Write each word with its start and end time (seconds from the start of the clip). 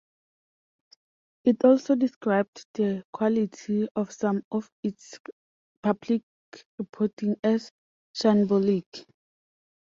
It 1.43 1.63
also 1.63 1.93
described 1.93 2.65
the 2.73 3.03
quality 3.13 3.87
of 3.95 4.11
some 4.11 4.41
of 4.51 4.67
its 4.81 5.19
public 5.83 6.23
reporting 6.79 7.35
as 7.43 7.71
"shambolic". 8.15 9.05